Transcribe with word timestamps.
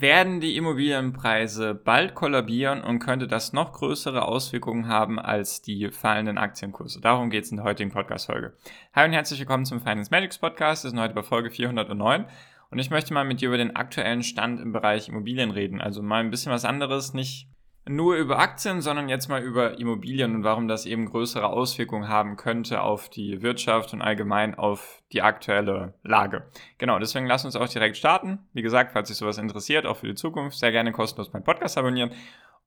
Werden 0.00 0.40
die 0.40 0.56
Immobilienpreise 0.56 1.74
bald 1.74 2.14
kollabieren 2.14 2.82
und 2.82 3.00
könnte 3.00 3.26
das 3.26 3.52
noch 3.52 3.72
größere 3.72 4.22
Auswirkungen 4.22 4.88
haben 4.88 5.18
als 5.18 5.62
die 5.62 5.90
fallenden 5.90 6.38
Aktienkurse. 6.38 7.00
Darum 7.00 7.30
geht 7.30 7.44
es 7.44 7.50
in 7.50 7.58
der 7.58 7.66
heutigen 7.66 7.90
Podcast-Folge. 7.90 8.54
Hi 8.94 9.06
und 9.06 9.12
herzlich 9.12 9.40
willkommen 9.40 9.66
zum 9.66 9.80
Finance 9.80 10.10
Magics 10.10 10.38
Podcast. 10.38 10.84
Wir 10.84 10.90
sind 10.90 11.00
heute 11.00 11.14
bei 11.14 11.22
Folge 11.22 11.50
409 11.50 12.24
und 12.70 12.78
ich 12.78 12.90
möchte 12.90 13.12
mal 13.12 13.24
mit 13.24 13.40
dir 13.40 13.48
über 13.48 13.58
den 13.58 13.76
aktuellen 13.76 14.22
Stand 14.22 14.60
im 14.60 14.72
Bereich 14.72 15.08
Immobilien 15.08 15.50
reden. 15.50 15.80
Also 15.80 16.02
mal 16.02 16.20
ein 16.20 16.30
bisschen 16.30 16.52
was 16.52 16.64
anderes, 16.64 17.12
nicht 17.12 17.48
nur 17.88 18.16
über 18.16 18.38
Aktien, 18.38 18.82
sondern 18.82 19.08
jetzt 19.08 19.28
mal 19.28 19.42
über 19.42 19.78
Immobilien 19.78 20.34
und 20.34 20.44
warum 20.44 20.68
das 20.68 20.86
eben 20.86 21.06
größere 21.06 21.48
Auswirkungen 21.48 22.08
haben 22.08 22.36
könnte 22.36 22.82
auf 22.82 23.08
die 23.08 23.42
Wirtschaft 23.42 23.92
und 23.92 24.02
allgemein 24.02 24.54
auf 24.54 25.02
die 25.12 25.22
aktuelle 25.22 25.94
Lage. 26.02 26.48
Genau, 26.78 26.98
deswegen 26.98 27.26
lass 27.26 27.44
uns 27.44 27.56
auch 27.56 27.68
direkt 27.68 27.96
starten. 27.96 28.38
Wie 28.52 28.62
gesagt, 28.62 28.92
falls 28.92 29.08
sich 29.08 29.16
sowas 29.16 29.38
interessiert, 29.38 29.86
auch 29.86 29.96
für 29.96 30.08
die 30.08 30.14
Zukunft, 30.14 30.58
sehr 30.58 30.72
gerne 30.72 30.92
kostenlos 30.92 31.32
meinen 31.32 31.44
Podcast 31.44 31.78
abonnieren. 31.78 32.12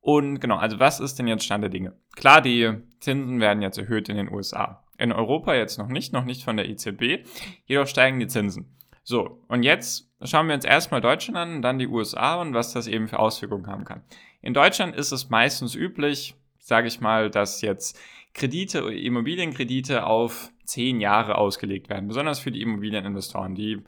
Und 0.02 0.41
genau, 0.41 0.58
also 0.58 0.80
was 0.80 0.99
ist 0.99 1.17
denn 1.17 1.27
jetzt 1.27 1.45
Stand 1.45 1.64
der 1.64 1.70
Dinge? 1.70 1.94
Klar, 2.16 2.42
die 2.42 2.73
Zinsen 3.00 3.39
werden 3.39 3.61
jetzt 3.61 3.77
erhöht 3.77 4.09
in 4.09 4.17
den 4.17 4.30
USA. 4.31 4.83
In 4.98 5.14
Europa 5.14 5.53
jetzt 5.53 5.77
noch 5.77 5.88
nicht, 5.88 6.11
noch 6.11 6.25
nicht 6.25 6.44
von 6.44 6.58
der 6.58 6.67
EZB, 6.67 7.25
jedoch 7.66 7.88
steigen 7.88 8.20
die 8.20 8.27
Zinsen. 8.27 8.77
So, 9.03 9.44
und 9.48 9.64
jetzt 9.64 10.11
schauen 10.22 10.48
wir 10.48 10.55
uns 10.55 10.66
erstmal 10.66 11.02
Deutschland 11.02 11.38
an, 11.38 11.61
dann 11.61 11.80
die 11.80 11.88
USA 11.88 12.36
und 12.42 12.53
was 12.53 12.73
das 12.73 12.88
eben 12.88 13.08
für 13.08 13.20
Auswirkungen 13.20 13.67
haben 13.67 13.86
kann. 13.86 14.03
In 14.44 14.53
Deutschland 14.53 14.95
ist 14.95 15.11
es 15.13 15.30
meistens 15.30 15.73
üblich, 15.73 16.36
sage 16.59 16.88
ich 16.88 16.99
mal, 16.99 17.31
dass 17.31 17.61
jetzt 17.61 17.97
Kredite, 18.33 18.80
Immobilienkredite 18.80 20.05
auf 20.05 20.52
zehn 20.66 20.99
Jahre 20.99 21.38
ausgelegt 21.38 21.89
werden, 21.89 22.09
besonders 22.09 22.39
für 22.39 22.52
die 22.52 22.61
Immobilieninvestoren. 22.61 23.55
Die 23.55 23.81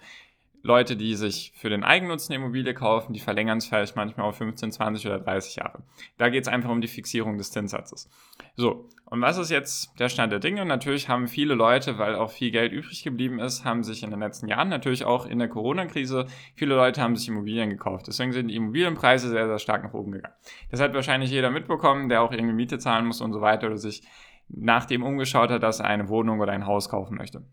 Leute, 0.65 0.97
die 0.97 1.13
sich 1.13 1.51
für 1.55 1.69
den 1.69 1.83
Eigennutz 1.83 2.27
eine 2.27 2.37
Immobilie 2.37 2.73
kaufen, 2.73 3.13
die 3.13 3.19
verlängern 3.19 3.59
es 3.59 3.67
vielleicht 3.67 3.95
manchmal 3.95 4.25
auf 4.25 4.37
15, 4.37 4.71
20 4.71 5.05
oder 5.05 5.19
30 5.19 5.57
Jahre. 5.57 5.83
Da 6.17 6.29
geht 6.29 6.41
es 6.41 6.47
einfach 6.47 6.71
um 6.71 6.81
die 6.81 6.87
Fixierung 6.87 7.37
des 7.37 7.51
Zinssatzes. 7.51 8.09
So, 8.55 8.89
und 9.05 9.21
was 9.21 9.37
ist 9.37 9.51
jetzt 9.51 9.91
der 9.99 10.09
Stand 10.09 10.31
der 10.31 10.39
Dinge? 10.39 10.65
Natürlich 10.65 11.07
haben 11.07 11.27
viele 11.27 11.53
Leute, 11.53 11.99
weil 11.99 12.15
auch 12.15 12.31
viel 12.31 12.49
Geld 12.49 12.71
übrig 12.71 13.03
geblieben 13.03 13.37
ist, 13.37 13.63
haben 13.63 13.83
sich 13.83 14.01
in 14.01 14.09
den 14.09 14.19
letzten 14.19 14.47
Jahren, 14.47 14.69
natürlich 14.69 15.05
auch 15.05 15.27
in 15.27 15.37
der 15.37 15.49
Corona-Krise, 15.49 16.25
viele 16.55 16.73
Leute 16.73 16.99
haben 16.99 17.15
sich 17.15 17.27
Immobilien 17.27 17.69
gekauft. 17.69 18.07
Deswegen 18.07 18.31
sind 18.31 18.47
die 18.47 18.55
Immobilienpreise 18.55 19.29
sehr, 19.29 19.45
sehr 19.45 19.59
stark 19.59 19.83
nach 19.83 19.93
oben 19.93 20.13
gegangen. 20.13 20.33
Das 20.71 20.81
hat 20.81 20.95
wahrscheinlich 20.95 21.29
jeder 21.29 21.51
mitbekommen, 21.51 22.09
der 22.09 22.23
auch 22.23 22.31
irgendwie 22.31 22.55
Miete 22.55 22.79
zahlen 22.79 23.05
muss 23.05 23.21
und 23.21 23.33
so 23.33 23.41
weiter 23.41 23.67
oder 23.67 23.77
sich 23.77 24.01
nach 24.47 24.85
dem 24.85 25.03
umgeschaut 25.03 25.51
hat, 25.51 25.61
dass 25.61 25.79
er 25.79 25.85
eine 25.85 26.09
Wohnung 26.09 26.39
oder 26.39 26.53
ein 26.53 26.65
Haus 26.65 26.89
kaufen 26.89 27.17
möchte. 27.17 27.43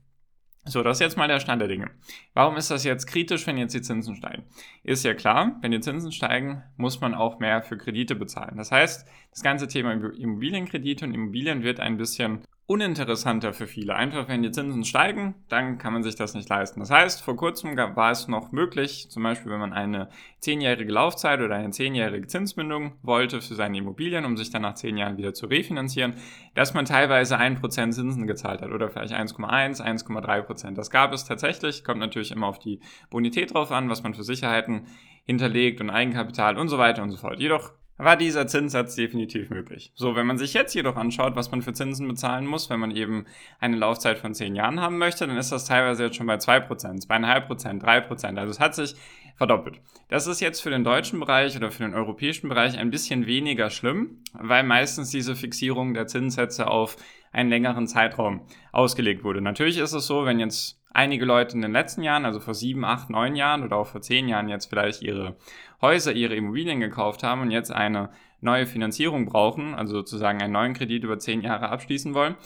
So, 0.64 0.84
das 0.84 0.98
ist 0.98 1.00
jetzt 1.00 1.16
mal 1.16 1.26
der 1.26 1.40
Stand 1.40 1.60
der 1.60 1.68
Dinge. 1.68 1.90
Warum 2.34 2.56
ist 2.56 2.70
das 2.70 2.84
jetzt 2.84 3.06
kritisch, 3.06 3.46
wenn 3.48 3.58
jetzt 3.58 3.74
die 3.74 3.82
Zinsen 3.82 4.14
steigen? 4.14 4.44
Ist 4.84 5.04
ja 5.04 5.12
klar, 5.12 5.56
wenn 5.60 5.72
die 5.72 5.80
Zinsen 5.80 6.12
steigen, 6.12 6.62
muss 6.76 7.00
man 7.00 7.14
auch 7.14 7.40
mehr 7.40 7.62
für 7.62 7.76
Kredite 7.76 8.14
bezahlen. 8.14 8.56
Das 8.56 8.70
heißt, 8.70 9.04
das 9.30 9.42
ganze 9.42 9.66
Thema 9.66 9.92
Immobilienkredite 9.92 11.04
und 11.04 11.14
Immobilien 11.14 11.64
wird 11.64 11.80
ein 11.80 11.96
bisschen 11.96 12.44
uninteressanter 12.72 13.52
für 13.52 13.66
viele. 13.66 13.94
Einfach 13.94 14.28
wenn 14.28 14.42
die 14.42 14.50
Zinsen 14.50 14.82
steigen, 14.84 15.34
dann 15.50 15.76
kann 15.76 15.92
man 15.92 16.02
sich 16.02 16.14
das 16.16 16.32
nicht 16.32 16.48
leisten. 16.48 16.80
Das 16.80 16.90
heißt, 16.90 17.22
vor 17.22 17.36
kurzem 17.36 17.76
war 17.76 18.10
es 18.10 18.28
noch 18.28 18.50
möglich, 18.50 19.10
zum 19.10 19.22
Beispiel 19.22 19.52
wenn 19.52 19.60
man 19.60 19.74
eine 19.74 20.08
zehnjährige 20.38 20.90
Laufzeit 20.90 21.40
oder 21.40 21.54
eine 21.56 21.68
zehnjährige 21.68 22.26
Zinsbindung 22.26 22.94
wollte 23.02 23.42
für 23.42 23.54
seine 23.54 23.76
Immobilien, 23.76 24.24
um 24.24 24.38
sich 24.38 24.50
dann 24.50 24.62
nach 24.62 24.74
zehn 24.74 24.96
Jahren 24.96 25.18
wieder 25.18 25.34
zu 25.34 25.46
refinanzieren, 25.46 26.14
dass 26.54 26.72
man 26.72 26.86
teilweise 26.86 27.38
1% 27.38 27.90
Zinsen 27.90 28.26
gezahlt 28.26 28.62
hat 28.62 28.70
oder 28.70 28.88
vielleicht 28.88 29.12
1,1, 29.12 29.82
1,3%. 29.82 30.74
Das 30.74 30.90
gab 30.90 31.12
es 31.12 31.26
tatsächlich, 31.26 31.84
kommt 31.84 32.00
natürlich 32.00 32.32
immer 32.32 32.46
auf 32.46 32.58
die 32.58 32.80
Bonität 33.10 33.52
drauf 33.52 33.70
an, 33.70 33.90
was 33.90 34.02
man 34.02 34.14
für 34.14 34.24
Sicherheiten 34.24 34.86
hinterlegt 35.24 35.82
und 35.82 35.90
Eigenkapital 35.90 36.56
und 36.56 36.68
so 36.68 36.78
weiter 36.78 37.02
und 37.02 37.10
so 37.10 37.18
fort. 37.18 37.38
Jedoch 37.38 37.72
war 37.98 38.16
dieser 38.16 38.46
Zinssatz 38.46 38.94
definitiv 38.94 39.50
möglich. 39.50 39.92
So, 39.94 40.16
wenn 40.16 40.26
man 40.26 40.38
sich 40.38 40.54
jetzt 40.54 40.74
jedoch 40.74 40.96
anschaut, 40.96 41.36
was 41.36 41.50
man 41.50 41.62
für 41.62 41.72
Zinsen 41.72 42.08
bezahlen 42.08 42.46
muss, 42.46 42.70
wenn 42.70 42.80
man 42.80 42.90
eben 42.90 43.26
eine 43.60 43.76
Laufzeit 43.76 44.18
von 44.18 44.34
10 44.34 44.56
Jahren 44.56 44.80
haben 44.80 44.98
möchte, 44.98 45.26
dann 45.26 45.36
ist 45.36 45.52
das 45.52 45.66
teilweise 45.66 46.04
jetzt 46.04 46.16
schon 46.16 46.26
bei 46.26 46.36
2%, 46.36 46.68
2,5%, 47.06 47.82
3%. 47.82 48.38
Also 48.38 48.50
es 48.50 48.60
hat 48.60 48.74
sich 48.74 48.96
verdoppelt. 49.36 49.80
Das 50.08 50.26
ist 50.26 50.40
jetzt 50.40 50.60
für 50.60 50.70
den 50.70 50.84
deutschen 50.84 51.20
Bereich 51.20 51.56
oder 51.56 51.70
für 51.70 51.84
den 51.84 51.94
europäischen 51.94 52.48
Bereich 52.48 52.78
ein 52.78 52.90
bisschen 52.90 53.26
weniger 53.26 53.70
schlimm, 53.70 54.22
weil 54.32 54.62
meistens 54.62 55.10
diese 55.10 55.36
Fixierung 55.36 55.94
der 55.94 56.06
Zinssätze 56.06 56.68
auf 56.68 56.96
einen 57.32 57.50
längeren 57.50 57.86
Zeitraum 57.86 58.42
ausgelegt 58.70 59.24
wurde. 59.24 59.40
Natürlich 59.40 59.78
ist 59.78 59.92
es 59.92 60.06
so, 60.06 60.24
wenn 60.24 60.38
jetzt 60.38 60.80
einige 60.92 61.24
Leute 61.24 61.56
in 61.56 61.62
den 61.62 61.72
letzten 61.72 62.02
Jahren, 62.02 62.24
also 62.24 62.40
vor 62.40 62.54
sieben, 62.54 62.84
acht, 62.84 63.10
neun 63.10 63.34
Jahren 63.34 63.62
oder 63.64 63.76
auch 63.76 63.86
vor 63.86 64.02
zehn 64.02 64.28
Jahren 64.28 64.48
jetzt 64.48 64.66
vielleicht 64.66 65.02
ihre 65.02 65.36
Häuser, 65.80 66.12
ihre 66.12 66.36
Immobilien 66.36 66.80
gekauft 66.80 67.22
haben 67.22 67.40
und 67.40 67.50
jetzt 67.50 67.72
eine 67.72 68.10
neue 68.40 68.66
Finanzierung 68.66 69.24
brauchen, 69.24 69.74
also 69.74 69.94
sozusagen 69.94 70.42
einen 70.42 70.52
neuen 70.52 70.74
Kredit 70.74 71.04
über 71.04 71.18
zehn 71.18 71.40
Jahre 71.40 71.70
abschließen 71.70 72.14
wollen, 72.14 72.36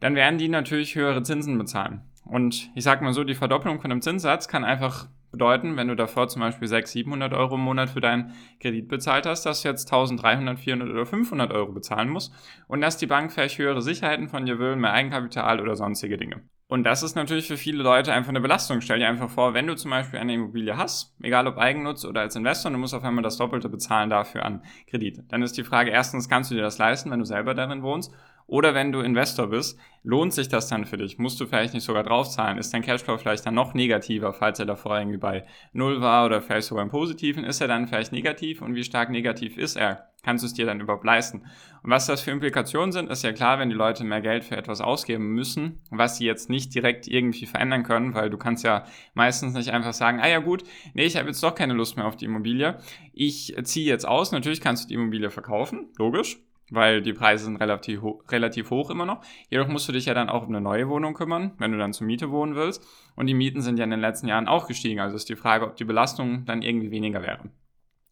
dann 0.00 0.14
werden 0.14 0.38
die 0.38 0.48
natürlich 0.48 0.94
höhere 0.94 1.22
Zinsen 1.22 1.56
bezahlen. 1.56 2.02
Und 2.24 2.70
ich 2.74 2.84
sage 2.84 3.04
mal 3.04 3.12
so, 3.12 3.24
die 3.24 3.34
Verdopplung 3.34 3.80
von 3.80 3.90
einem 3.90 4.02
Zinssatz 4.02 4.48
kann 4.48 4.64
einfach 4.64 5.08
bedeuten, 5.34 5.76
wenn 5.76 5.88
du 5.88 5.96
davor 5.96 6.28
zum 6.28 6.40
Beispiel 6.40 6.68
600, 6.68 6.88
700 6.88 7.32
Euro 7.34 7.56
im 7.56 7.60
Monat 7.60 7.90
für 7.90 8.00
deinen 8.00 8.32
Kredit 8.60 8.88
bezahlt 8.88 9.26
hast, 9.26 9.44
dass 9.44 9.62
du 9.62 9.68
jetzt 9.68 9.92
1300, 9.92 10.58
400 10.58 10.88
oder 10.88 11.06
500 11.06 11.52
Euro 11.52 11.72
bezahlen 11.72 12.08
musst 12.08 12.32
und 12.68 12.80
dass 12.80 12.96
die 12.96 13.06
Bank 13.06 13.32
vielleicht 13.32 13.58
höhere 13.58 13.82
Sicherheiten 13.82 14.28
von 14.28 14.46
dir 14.46 14.58
will, 14.58 14.76
mehr 14.76 14.92
Eigenkapital 14.92 15.60
oder 15.60 15.76
sonstige 15.76 16.16
Dinge. 16.16 16.42
Und 16.66 16.84
das 16.84 17.02
ist 17.02 17.14
natürlich 17.14 17.46
für 17.46 17.58
viele 17.58 17.82
Leute 17.82 18.12
einfach 18.12 18.30
eine 18.30 18.40
Belastung. 18.40 18.80
Stell 18.80 18.98
dir 18.98 19.08
einfach 19.08 19.28
vor, 19.28 19.52
wenn 19.52 19.66
du 19.66 19.76
zum 19.76 19.90
Beispiel 19.90 20.18
eine 20.18 20.34
Immobilie 20.34 20.76
hast, 20.76 21.14
egal 21.22 21.46
ob 21.46 21.58
Eigennutz 21.58 22.04
oder 22.04 22.22
als 22.22 22.36
Investor, 22.36 22.72
du 22.72 22.78
musst 22.78 22.94
auf 22.94 23.04
einmal 23.04 23.22
das 23.22 23.36
Doppelte 23.36 23.68
bezahlen 23.68 24.08
dafür 24.08 24.44
an 24.44 24.62
Kredit. 24.88 25.24
Dann 25.28 25.42
ist 25.42 25.58
die 25.58 25.64
Frage, 25.64 25.90
erstens, 25.90 26.28
kannst 26.28 26.50
du 26.50 26.54
dir 26.54 26.62
das 26.62 26.78
leisten, 26.78 27.10
wenn 27.10 27.18
du 27.18 27.26
selber 27.26 27.54
darin 27.54 27.82
wohnst? 27.82 28.12
Oder 28.46 28.74
wenn 28.74 28.92
du 28.92 29.00
Investor 29.00 29.48
bist, 29.48 29.78
lohnt 30.02 30.34
sich 30.34 30.48
das 30.48 30.68
dann 30.68 30.84
für 30.84 30.98
dich? 30.98 31.18
Musst 31.18 31.40
du 31.40 31.46
vielleicht 31.46 31.72
nicht 31.72 31.84
sogar 31.84 32.02
draufzahlen? 32.02 32.58
Ist 32.58 32.74
dein 32.74 32.82
Cashflow 32.82 33.16
vielleicht 33.16 33.46
dann 33.46 33.54
noch 33.54 33.72
negativer, 33.72 34.34
falls 34.34 34.58
er 34.58 34.66
davor 34.66 34.98
irgendwie 34.98 35.16
bei 35.16 35.44
Null 35.72 36.02
war 36.02 36.26
oder 36.26 36.42
vielleicht 36.42 36.66
sogar 36.66 36.84
im 36.84 36.90
Positiven? 36.90 37.44
Ist 37.44 37.62
er 37.62 37.68
dann 37.68 37.88
vielleicht 37.88 38.12
negativ? 38.12 38.60
Und 38.60 38.74
wie 38.74 38.84
stark 38.84 39.08
negativ 39.08 39.56
ist 39.56 39.76
er? 39.76 40.10
Kannst 40.22 40.42
du 40.42 40.46
es 40.46 40.54
dir 40.54 40.66
dann 40.66 40.80
überhaupt 40.80 41.04
leisten? 41.04 41.42
Und 41.82 41.90
was 41.90 42.06
das 42.06 42.22
für 42.22 42.30
Implikationen 42.30 42.92
sind, 42.92 43.10
ist 43.10 43.24
ja 43.24 43.32
klar, 43.32 43.58
wenn 43.58 43.68
die 43.68 43.74
Leute 43.74 44.04
mehr 44.04 44.22
Geld 44.22 44.44
für 44.44 44.56
etwas 44.56 44.80
ausgeben 44.80 45.34
müssen, 45.34 45.80
was 45.90 46.16
sie 46.16 46.24
jetzt 46.24 46.48
nicht 46.48 46.74
direkt 46.74 47.06
irgendwie 47.08 47.46
verändern 47.46 47.82
können, 47.82 48.14
weil 48.14 48.30
du 48.30 48.38
kannst 48.38 48.64
ja 48.64 48.86
meistens 49.12 49.52
nicht 49.54 49.70
einfach 49.70 49.92
sagen, 49.92 50.20
ah 50.20 50.28
ja 50.28 50.38
gut, 50.38 50.64
nee, 50.94 51.04
ich 51.04 51.16
habe 51.16 51.28
jetzt 51.28 51.42
doch 51.42 51.54
keine 51.54 51.74
Lust 51.74 51.96
mehr 51.96 52.06
auf 52.06 52.16
die 52.16 52.24
Immobilie. 52.24 52.78
Ich 53.12 53.54
ziehe 53.64 53.86
jetzt 53.86 54.06
aus. 54.06 54.32
Natürlich 54.32 54.62
kannst 54.62 54.84
du 54.84 54.88
die 54.88 54.94
Immobilie 54.94 55.30
verkaufen, 55.30 55.88
logisch 55.98 56.38
weil 56.74 57.02
die 57.02 57.12
Preise 57.12 57.44
sind 57.44 57.56
relativ, 57.56 58.02
ho 58.02 58.22
relativ 58.28 58.70
hoch 58.70 58.90
immer 58.90 59.06
noch. 59.06 59.22
Jedoch 59.48 59.68
musst 59.68 59.88
du 59.88 59.92
dich 59.92 60.06
ja 60.06 60.14
dann 60.14 60.28
auch 60.28 60.42
um 60.42 60.48
eine 60.48 60.60
neue 60.60 60.88
Wohnung 60.88 61.14
kümmern, 61.14 61.52
wenn 61.58 61.72
du 61.72 61.78
dann 61.78 61.92
zur 61.92 62.06
Miete 62.06 62.30
wohnen 62.30 62.54
willst. 62.54 62.84
Und 63.16 63.26
die 63.26 63.34
Mieten 63.34 63.60
sind 63.62 63.78
ja 63.78 63.84
in 63.84 63.90
den 63.90 64.00
letzten 64.00 64.28
Jahren 64.28 64.48
auch 64.48 64.66
gestiegen. 64.66 65.00
Also 65.00 65.16
ist 65.16 65.28
die 65.28 65.36
Frage, 65.36 65.66
ob 65.66 65.76
die 65.76 65.84
Belastung 65.84 66.44
dann 66.44 66.62
irgendwie 66.62 66.90
weniger 66.90 67.22
wäre. 67.22 67.50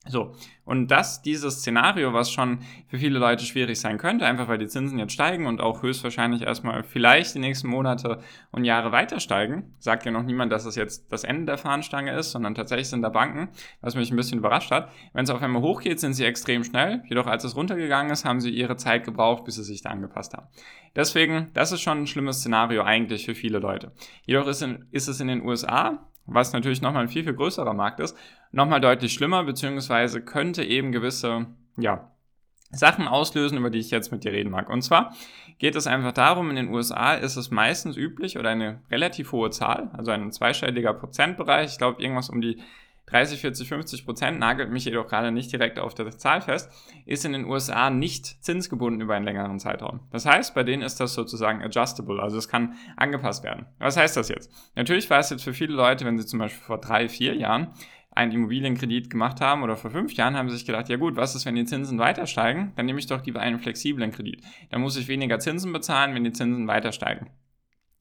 So, 0.09 0.35
und 0.65 0.91
das, 0.91 1.23
dieses 1.23 1.61
Szenario, 1.61 2.13
was 2.13 2.33
schon 2.33 2.59
für 2.89 2.99
viele 2.99 3.21
Leute 3.21 3.45
schwierig 3.45 3.79
sein 3.79 3.99
könnte, 3.99 4.27
einfach 4.27 4.49
weil 4.49 4.59
die 4.59 4.67
Zinsen 4.67 4.99
jetzt 4.99 5.13
steigen 5.13 5.47
und 5.47 5.61
auch 5.61 5.83
höchstwahrscheinlich 5.83 6.43
erstmal 6.43 6.83
vielleicht 6.83 7.37
die 7.37 7.39
nächsten 7.39 7.69
Monate 7.69 8.19
und 8.51 8.65
Jahre 8.65 8.91
weiter 8.91 9.21
steigen, 9.21 9.75
sagt 9.79 10.05
ja 10.05 10.11
noch 10.11 10.25
niemand, 10.25 10.51
dass 10.51 10.65
es 10.65 10.75
jetzt 10.75 11.13
das 11.13 11.23
Ende 11.23 11.47
der 11.47 11.59
Fahnenstange 11.59 12.17
ist, 12.17 12.33
sondern 12.33 12.57
tatsächlich 12.57 12.89
sind 12.89 13.03
da 13.03 13.11
Banken, 13.11 13.51
was 13.81 13.95
mich 13.95 14.11
ein 14.11 14.17
bisschen 14.17 14.39
überrascht 14.39 14.73
hat. 14.73 14.91
Wenn 15.13 15.23
es 15.23 15.31
auf 15.31 15.41
einmal 15.41 15.63
hochgeht, 15.63 16.01
sind 16.01 16.15
sie 16.15 16.25
extrem 16.25 16.65
schnell, 16.65 17.05
jedoch 17.09 17.29
als 17.29 17.45
es 17.45 17.55
runtergegangen 17.55 18.11
ist, 18.11 18.25
haben 18.25 18.41
sie 18.41 18.51
ihre 18.51 18.77
Zeit 18.77 19.05
gebraucht, 19.05 19.45
bis 19.45 19.55
sie 19.55 19.65
sich 19.65 19.83
da 19.83 19.91
angepasst 19.91 20.35
haben. 20.35 20.49
Deswegen, 20.97 21.51
das 21.55 21.71
ist 21.71 21.81
schon 21.81 21.99
ein 21.99 22.07
schlimmes 22.09 22.41
Szenario 22.41 22.83
eigentlich 22.83 23.25
für 23.25 23.37
viele 23.37 23.61
Leute. 23.61 23.93
Jedoch 24.27 24.49
ist, 24.49 24.63
in, 24.63 24.85
ist 24.91 25.07
es 25.07 25.21
in 25.21 25.29
den 25.29 25.43
USA 25.43 26.09
was 26.27 26.53
natürlich 26.53 26.83
nochmal 26.83 27.03
ein 27.03 27.09
viel, 27.09 27.25
viel 27.25 27.35
größerer 27.35 27.75
Markt 27.75 28.01
ist, 28.01 28.17
nochmal 28.51 28.81
deutlich 28.81 29.13
schlimmer, 29.13 29.45
beziehungsweise 29.45 30.23
könnte 30.23 30.65
eben 30.65 30.93
gewisse, 30.93 31.47
ja, 31.77 32.13
Sachen 32.75 33.07
auslösen, 33.07 33.59
über 33.59 33.69
die 33.69 33.79
ich 33.79 33.91
jetzt 33.91 34.13
mit 34.13 34.25
dir 34.25 34.33
reden 34.33 34.51
mag. 34.51 34.71
Und 34.71 34.83
zwar 34.83 35.15
geht 35.59 35.77
es 35.77 35.87
einfach 35.87 36.13
darum, 36.13 36.49
in 36.49 36.57
den 36.57 36.69
USA 36.69 37.13
ist 37.15 37.37
es 37.37 37.51
meistens 37.51 37.97
üblich 37.97 38.39
oder 38.39 38.49
eine 38.51 38.81
relativ 38.91 39.33
hohe 39.33 39.51
Zahl, 39.51 39.91
also 39.93 40.11
ein 40.11 40.33
zweistelliger 40.33 40.95
Prozentbereich, 40.95 41.73
ich 41.73 41.79
glaube 41.79 42.03
irgendwas 42.03 42.31
um 42.31 42.41
die 42.41 42.63
30, 43.07 43.41
40, 43.41 43.69
50 43.69 44.05
Prozent, 44.05 44.39
nagelt 44.39 44.71
mich 44.71 44.85
jedoch 44.85 45.07
gerade 45.07 45.33
nicht 45.33 45.53
direkt 45.53 45.79
auf 45.79 45.95
der 45.95 46.11
Zahl 46.17 46.41
fest, 46.41 46.71
ist 47.05 47.25
in 47.25 47.33
den 47.33 47.45
USA 47.45 47.91
nicht 47.91 48.43
zinsgebunden 48.43 49.01
über 49.01 49.15
einen 49.15 49.25
längeren 49.25 49.59
Zeitraum. 49.59 50.01
Das 50.11 50.25
heißt, 50.25 50.55
bei 50.55 50.63
denen 50.63 50.83
ist 50.83 51.01
das 51.01 51.15
sozusagen 51.15 51.63
adjustable, 51.63 52.23
also 52.23 52.39
es 52.39 52.49
kann 52.49 52.75
angepasst 52.97 53.45
werden. 53.45 53.67
Was 53.79 53.97
heißt 53.97 54.17
das 54.17 54.29
jetzt? 54.29 54.51
Natürlich 54.77 55.11
war 55.11 55.19
es 55.19 55.31
jetzt 55.31 55.45
für 55.45 55.53
viele 55.53 55.75
Leute, 55.75 56.05
wenn 56.05 56.19
sie 56.19 56.27
zum 56.27 56.39
Beispiel 56.39 56.63
vor 56.63 56.79
drei, 56.79 57.09
vier 57.09 57.35
Jahren 57.35 57.75
einen 58.15 58.33
Immobilienkredit 58.33 59.11
gemacht 59.11 59.41
haben 59.41 59.63
oder 59.63 59.77
vor 59.77 59.91
fünf 59.91 60.13
Jahren, 60.15 60.37
haben 60.37 60.51
sie 60.51 60.57
sich 60.57 60.67
gedacht, 60.67 60.89
ja 60.89 60.97
gut, 60.97 61.17
was 61.17 61.35
ist, 61.35 61.47
wenn 61.47 61.55
die 61.55 61.65
Zinsen 61.65 61.99
weiter 61.99 62.27
steigen? 62.27 62.73
Dann 62.77 62.87
nehme 62.87 62.99
ich 62.99 63.07
doch 63.07 63.25
lieber 63.25 63.41
einen 63.41 63.59
flexiblen 63.59 64.11
Kredit. 64.11 64.45
Dann 64.71 64.83
muss 64.83 64.97
ich 64.97 65.09
weniger 65.09 65.39
Zinsen 65.39 65.73
bezahlen, 65.73 66.15
wenn 66.15 66.25
die 66.25 66.33
Zinsen 66.33 66.69
weiter 66.69 66.93
steigen. 66.93 67.31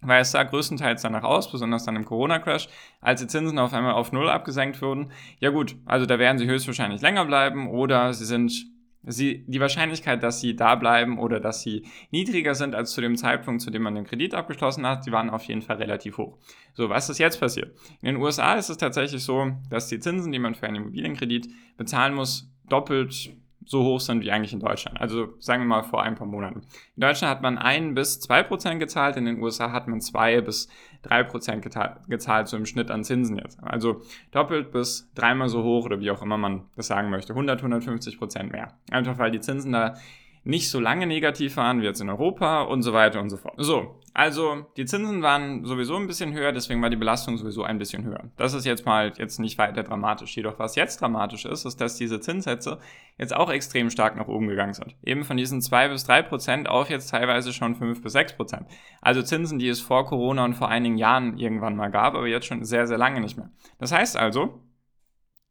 Weil 0.01 0.21
es 0.21 0.31
sah 0.31 0.43
größtenteils 0.43 1.03
danach 1.03 1.23
aus, 1.23 1.51
besonders 1.51 1.85
dann 1.85 1.95
im 1.95 2.05
Corona-Crash, 2.05 2.67
als 3.01 3.21
die 3.21 3.27
Zinsen 3.27 3.59
auf 3.59 3.73
einmal 3.73 3.93
auf 3.93 4.11
Null 4.11 4.29
abgesenkt 4.29 4.81
wurden. 4.81 5.11
Ja 5.39 5.51
gut, 5.51 5.75
also 5.85 6.05
da 6.05 6.17
werden 6.17 6.39
sie 6.39 6.47
höchstwahrscheinlich 6.47 7.01
länger 7.01 7.25
bleiben 7.25 7.69
oder 7.69 8.13
sie 8.13 8.25
sind 8.25 8.71
sie, 9.03 9.43
die 9.47 9.59
Wahrscheinlichkeit, 9.59 10.23
dass 10.23 10.39
sie 10.39 10.55
da 10.55 10.75
bleiben 10.75 11.17
oder 11.17 11.39
dass 11.39 11.61
sie 11.61 11.85
niedriger 12.11 12.55
sind 12.55 12.75
als 12.75 12.91
zu 12.91 13.01
dem 13.01 13.15
Zeitpunkt, 13.15 13.61
zu 13.61 13.71
dem 13.71 13.83
man 13.83 13.95
den 13.95 14.05
Kredit 14.05 14.33
abgeschlossen 14.33 14.85
hat, 14.85 15.05
die 15.05 15.11
waren 15.11 15.29
auf 15.29 15.43
jeden 15.45 15.61
Fall 15.61 15.77
relativ 15.77 16.17
hoch. 16.17 16.37
So, 16.73 16.89
was 16.89 17.09
ist 17.09 17.17
jetzt 17.17 17.39
passiert? 17.39 17.75
In 18.01 18.07
den 18.07 18.17
USA 18.17 18.55
ist 18.55 18.69
es 18.69 18.77
tatsächlich 18.77 19.23
so, 19.23 19.51
dass 19.69 19.87
die 19.87 19.99
Zinsen, 19.99 20.31
die 20.31 20.39
man 20.39 20.55
für 20.55 20.67
einen 20.67 20.77
Immobilienkredit 20.77 21.49
bezahlen 21.77 22.13
muss, 22.13 22.51
doppelt 22.69 23.31
so 23.65 23.83
hoch 23.83 23.99
sind 23.99 24.23
wie 24.23 24.31
eigentlich 24.31 24.53
in 24.53 24.59
Deutschland. 24.59 24.99
Also 24.99 25.33
sagen 25.39 25.63
wir 25.63 25.67
mal 25.67 25.83
vor 25.83 26.01
ein 26.01 26.15
paar 26.15 26.27
Monaten. 26.27 26.61
In 26.95 27.01
Deutschland 27.01 27.29
hat 27.29 27.41
man 27.41 27.57
1 27.57 27.95
bis 27.95 28.19
2 28.19 28.43
Prozent 28.43 28.79
gezahlt, 28.79 29.17
in 29.17 29.25
den 29.25 29.41
USA 29.41 29.71
hat 29.71 29.87
man 29.87 30.01
2 30.01 30.41
bis 30.41 30.67
3 31.03 31.23
Prozent 31.23 31.63
gezahlt, 32.07 32.47
so 32.47 32.57
im 32.57 32.65
Schnitt 32.65 32.91
an 32.91 33.03
Zinsen 33.03 33.37
jetzt. 33.37 33.61
Also 33.63 34.01
doppelt 34.31 34.71
bis 34.71 35.11
dreimal 35.13 35.49
so 35.49 35.63
hoch 35.63 35.85
oder 35.85 35.99
wie 35.99 36.11
auch 36.11 36.21
immer 36.21 36.37
man 36.37 36.63
das 36.75 36.87
sagen 36.87 37.09
möchte. 37.09 37.33
100, 37.33 37.59
150 37.59 38.17
Prozent 38.17 38.51
mehr. 38.51 38.73
Einfach 38.89 39.17
weil 39.17 39.31
die 39.31 39.41
Zinsen 39.41 39.71
da 39.71 39.95
nicht 40.43 40.69
so 40.69 40.79
lange 40.79 41.05
negativ 41.05 41.57
waren 41.57 41.81
wie 41.81 41.85
jetzt 41.85 42.01
in 42.01 42.09
Europa 42.09 42.63
und 42.63 42.81
so 42.81 42.93
weiter 42.93 43.21
und 43.21 43.29
so 43.29 43.37
fort. 43.37 43.53
So, 43.57 43.99
also 44.13 44.65
die 44.75 44.85
Zinsen 44.85 45.21
waren 45.21 45.65
sowieso 45.65 45.95
ein 45.95 46.07
bisschen 46.07 46.33
höher, 46.33 46.51
deswegen 46.51 46.81
war 46.81 46.89
die 46.89 46.95
Belastung 46.95 47.37
sowieso 47.37 47.63
ein 47.63 47.77
bisschen 47.77 48.03
höher. 48.03 48.23
Das 48.37 48.53
ist 48.53 48.65
jetzt 48.65 48.85
mal 48.85 49.13
jetzt 49.17 49.39
nicht 49.39 49.59
weiter 49.59 49.83
dramatisch. 49.83 50.35
Jedoch 50.35 50.57
was 50.57 50.75
jetzt 50.75 50.99
dramatisch 50.99 51.45
ist, 51.45 51.65
ist, 51.65 51.79
dass 51.79 51.95
diese 51.95 52.19
Zinssätze 52.19 52.79
jetzt 53.17 53.35
auch 53.35 53.51
extrem 53.51 53.91
stark 53.91 54.15
nach 54.15 54.27
oben 54.27 54.47
gegangen 54.47 54.73
sind. 54.73 54.95
Eben 55.05 55.23
von 55.23 55.37
diesen 55.37 55.61
zwei 55.61 55.87
bis 55.87 56.05
drei 56.05 56.23
Prozent 56.23 56.67
auf 56.67 56.89
jetzt 56.89 57.11
teilweise 57.11 57.53
schon 57.53 57.75
fünf 57.75 58.01
bis 58.01 58.13
sechs 58.13 58.33
Prozent. 58.33 58.65
Also 58.99 59.21
Zinsen, 59.21 59.59
die 59.59 59.69
es 59.69 59.79
vor 59.79 60.05
Corona 60.07 60.43
und 60.43 60.55
vor 60.55 60.69
einigen 60.69 60.97
Jahren 60.97 61.37
irgendwann 61.37 61.75
mal 61.75 61.91
gab, 61.91 62.15
aber 62.15 62.27
jetzt 62.27 62.47
schon 62.47 62.65
sehr, 62.65 62.87
sehr 62.87 62.97
lange 62.97 63.21
nicht 63.21 63.37
mehr. 63.37 63.51
Das 63.79 63.91
heißt 63.91 64.17
also, 64.17 64.59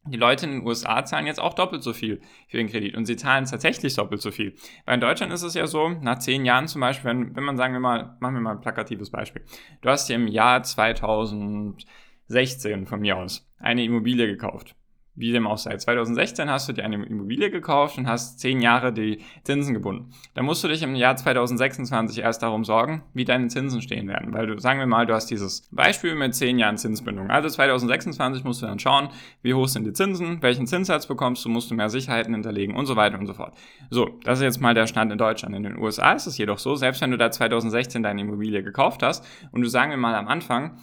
die 0.07 0.17
Leute 0.17 0.47
in 0.47 0.53
den 0.53 0.67
USA 0.67 1.05
zahlen 1.05 1.27
jetzt 1.27 1.41
auch 1.41 1.55
doppelt 1.55 1.83
so 1.83 1.93
viel 1.93 2.21
für 2.49 2.57
den 2.57 2.69
Kredit 2.69 2.97
und 2.97 3.05
sie 3.05 3.17
zahlen 3.17 3.45
tatsächlich 3.45 3.95
doppelt 3.95 4.23
so 4.23 4.31
viel. 4.31 4.55
Weil 4.87 4.95
in 4.95 5.01
Deutschland 5.01 5.33
ist 5.33 5.43
es 5.43 5.55
ja 5.55 5.67
so, 5.67 5.91
nach 5.91 6.19
zehn 6.19 6.45
Jahren 6.45 6.69
zum 6.69 6.81
Beispiel, 6.81 7.11
wenn, 7.11 7.37
wenn 7.37 7.45
man 7.45 7.57
sagen 7.57 7.75
wir 7.75 7.81
mal, 7.81 8.17
machen 8.21 8.35
wir 8.35 8.41
mal 8.41 8.53
ein 8.53 8.61
plakatives 8.61 9.11
Beispiel. 9.11 9.45
Du 9.83 9.91
hast 9.91 10.09
dir 10.09 10.17
im 10.17 10.27
Jahr 10.27 10.63
2016 10.63 12.87
von 12.87 13.01
mir 13.01 13.19
aus 13.19 13.47
eine 13.59 13.85
Immobilie 13.85 14.27
gekauft 14.27 14.75
wie 15.15 15.33
dem 15.33 15.47
auch 15.47 15.59
sei. 15.59 15.77
2016 15.77 16.49
hast 16.49 16.69
du 16.69 16.73
dir 16.73 16.85
eine 16.85 17.05
Immobilie 17.05 17.51
gekauft 17.51 17.99
und 17.99 18.07
hast 18.07 18.41
zehn 18.41 18.61
Jahre 18.61 18.93
die 18.93 19.19
Zinsen 19.45 19.75
gebunden. 19.75 20.13
Dann 20.35 20.45
musst 20.45 20.65
du 20.65 20.69
dich 20.69 20.83
im 20.83 20.95
Jahr 20.95 21.17
2026 21.17 22.19
erst 22.19 22.43
darum 22.43 22.65
sorgen, 22.65 23.03
wie 23.13 23.25
deine 23.25 23.49
Zinsen 23.49 23.83
stehen 23.83 24.09
werden. 24.09 24.33
Weil 24.33 24.47
du, 24.47 24.59
sagen 24.59 24.79
wir 24.79 24.87
mal, 24.87 25.07
du 25.07 25.15
hast 25.15 25.27
dieses 25.27 25.69
Beispiel 25.71 26.15
mit 26.15 26.35
zehn 26.35 26.59
Jahren 26.59 26.79
Zinsbindung. 26.79 27.31
Also 27.31 27.49
2026 27.49 28.45
musst 28.45 28.63
du 28.63 28.67
dann 28.67 28.79
schauen, 28.79 29.09
wie 29.43 29.55
hoch 29.55 29.69
sind 29.69 29.87
die 29.87 29.93
Zinsen, 29.93 30.43
welchen 30.43 30.67
Zinssatz 30.67 31.07
bekommst 31.07 31.45
du, 31.45 31.49
musst 31.49 31.71
du 31.71 31.75
mehr 31.75 31.91
Sicherheiten 31.91 32.33
hinterlegen 32.33 32.77
und 32.77 32.87
so 32.87 32.97
weiter 32.97 33.19
und 33.19 33.27
so 33.27 33.35
fort. 33.35 33.55
So, 33.91 34.19
das 34.25 34.39
ist 34.39 34.45
jetzt 34.45 34.61
mal 34.61 34.75
der 34.75 34.87
Stand 34.87 35.13
in 35.13 35.19
Deutschland. 35.19 35.55
In 35.55 35.65
den 35.65 35.79
USA 35.79 36.13
ist 36.13 36.27
es 36.27 36.39
jedoch 36.39 36.59
so, 36.59 36.77
selbst 36.77 37.03
wenn 37.03 37.11
du 37.11 37.19
da 37.19 37.31
2016 37.31 38.03
deine 38.03 38.21
Immobilie 38.21 38.63
gekauft 38.63 39.03
hast 39.03 39.25
und 39.53 39.63
du 39.63 39.69
sagen 39.69 39.91
wir 39.91 39.99
mal 39.99 40.15
am 40.15 40.29
Anfang, 40.29 40.79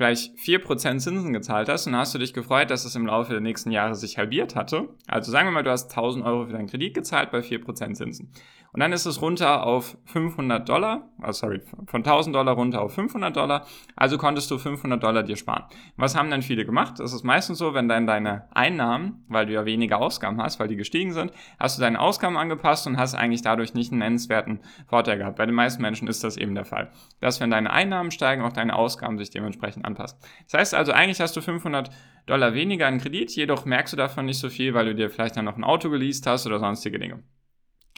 vielleicht 0.00 0.34
4% 0.38 0.98
Zinsen 0.98 1.34
gezahlt 1.34 1.68
hast 1.68 1.86
und 1.86 1.94
hast 1.94 2.14
du 2.14 2.18
dich 2.18 2.32
gefreut, 2.32 2.70
dass 2.70 2.86
es 2.86 2.94
im 2.94 3.04
Laufe 3.04 3.32
der 3.32 3.42
nächsten 3.42 3.70
Jahre 3.70 3.94
sich 3.94 4.16
halbiert 4.16 4.56
hatte. 4.56 4.88
Also 5.06 5.30
sagen 5.30 5.48
wir 5.48 5.52
mal, 5.52 5.62
du 5.62 5.70
hast 5.70 5.90
1000 5.90 6.24
Euro 6.24 6.46
für 6.46 6.54
deinen 6.54 6.68
Kredit 6.68 6.94
gezahlt 6.94 7.30
bei 7.30 7.40
4% 7.40 7.92
Zinsen. 7.92 8.32
Und 8.72 8.80
dann 8.80 8.92
ist 8.92 9.06
es 9.06 9.20
runter 9.20 9.66
auf 9.66 9.98
500 10.04 10.68
Dollar, 10.68 11.10
oh 11.26 11.32
sorry, 11.32 11.60
von 11.86 12.00
1000 12.00 12.34
Dollar 12.34 12.54
runter 12.54 12.80
auf 12.82 12.94
500 12.94 13.34
Dollar. 13.34 13.66
Also 13.96 14.16
konntest 14.16 14.50
du 14.50 14.58
500 14.58 15.02
Dollar 15.02 15.22
dir 15.24 15.36
sparen. 15.36 15.64
Was 15.96 16.16
haben 16.16 16.30
dann 16.30 16.42
viele 16.42 16.64
gemacht? 16.64 17.00
Es 17.00 17.12
ist 17.12 17.24
meistens 17.24 17.58
so, 17.58 17.74
wenn 17.74 17.88
dann 17.88 18.06
deine 18.06 18.48
Einnahmen, 18.52 19.24
weil 19.28 19.46
du 19.46 19.52
ja 19.52 19.64
weniger 19.64 19.98
Ausgaben 19.98 20.40
hast, 20.40 20.60
weil 20.60 20.68
die 20.68 20.76
gestiegen 20.76 21.12
sind, 21.12 21.32
hast 21.58 21.78
du 21.78 21.82
deine 21.82 21.98
Ausgaben 21.98 22.36
angepasst 22.36 22.86
und 22.86 22.96
hast 22.96 23.14
eigentlich 23.14 23.42
dadurch 23.42 23.74
nicht 23.74 23.90
einen 23.90 24.00
nennenswerten 24.00 24.60
Vorteil 24.86 25.18
gehabt. 25.18 25.36
Bei 25.36 25.46
den 25.46 25.54
meisten 25.54 25.82
Menschen 25.82 26.06
ist 26.06 26.22
das 26.22 26.36
eben 26.36 26.54
der 26.54 26.64
Fall. 26.64 26.92
Dass 27.20 27.40
wenn 27.40 27.50
deine 27.50 27.70
Einnahmen 27.70 28.12
steigen, 28.12 28.42
auch 28.42 28.52
deine 28.52 28.76
Ausgaben 28.76 29.18
sich 29.18 29.30
dementsprechend 29.30 29.84
anpassen. 29.84 30.18
Das 30.44 30.60
heißt 30.60 30.74
also, 30.74 30.92
eigentlich 30.92 31.20
hast 31.20 31.36
du 31.36 31.40
500 31.40 31.90
Dollar 32.26 32.54
weniger 32.54 32.86
an 32.86 32.98
Kredit, 32.98 33.34
jedoch 33.34 33.64
merkst 33.64 33.92
du 33.92 33.96
davon 33.96 34.26
nicht 34.26 34.38
so 34.38 34.48
viel, 34.48 34.74
weil 34.74 34.86
du 34.86 34.94
dir 34.94 35.10
vielleicht 35.10 35.36
dann 35.36 35.46
noch 35.46 35.56
ein 35.56 35.64
Auto 35.64 35.90
geleast 35.90 36.26
hast 36.26 36.46
oder 36.46 36.60
sonstige 36.60 36.98
Dinge. 36.98 37.24